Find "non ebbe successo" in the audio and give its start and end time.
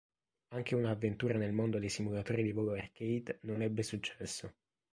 3.43-4.51